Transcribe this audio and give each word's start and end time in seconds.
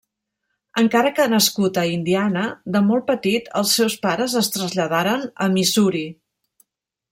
Encara 0.83 1.09
que 1.19 1.27
nascut 1.33 1.77
a 1.81 1.83
Indiana 1.97 2.45
de 2.77 2.81
molt 2.87 3.07
petit 3.11 3.53
els 3.63 3.75
seus 3.81 3.99
pares 4.09 4.39
es 4.43 4.51
traslladaren 4.57 5.29
a 5.47 5.51
Missouri. 5.59 6.05